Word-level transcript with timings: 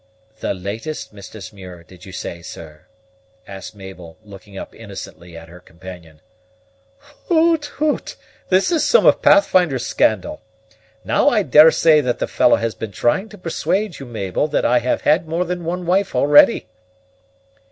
"The 0.39 0.55
latest 0.55 1.13
Mrs. 1.13 1.53
Muir, 1.53 1.83
did 1.83 2.07
you 2.07 2.11
say, 2.11 2.41
sir?" 2.41 2.87
asked 3.47 3.75
Mabel, 3.75 4.17
looking 4.23 4.57
up 4.57 4.73
innocently 4.73 5.37
at 5.37 5.47
her 5.47 5.59
companion. 5.59 6.21
"Hoot, 7.27 7.65
hoot! 7.65 8.15
That 8.49 8.71
is 8.71 8.83
some 8.83 9.05
of 9.05 9.21
Pathfinder's 9.21 9.85
scandal. 9.85 10.41
Now 11.05 11.29
I 11.29 11.43
daresay 11.43 12.01
that 12.01 12.17
the 12.17 12.25
fellow 12.27 12.55
has 12.55 12.73
been 12.73 12.91
trying 12.91 13.29
to 13.29 13.37
persuade 13.37 13.99
you, 13.99 14.07
Mabel, 14.07 14.47
that 14.47 14.65
I 14.65 14.79
have 14.79 15.01
had 15.01 15.27
more 15.27 15.45
than 15.45 15.65
one 15.65 15.85
wife 15.85 16.15
already." 16.15 16.65